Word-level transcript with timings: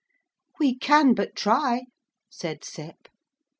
'We 0.59 0.79
can 0.79 1.13
but 1.13 1.35
try,' 1.35 1.83
said 2.27 2.63
Sep. 2.63 3.07